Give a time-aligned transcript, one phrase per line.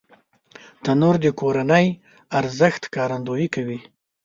[0.83, 1.87] تنور د کورنی
[2.39, 3.79] ارزښت ښکارندويي کوي